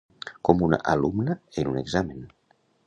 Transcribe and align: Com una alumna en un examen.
Com 0.49 0.63
una 0.69 0.79
alumna 0.93 1.37
en 1.63 1.73
un 1.75 1.81
examen. 1.87 2.29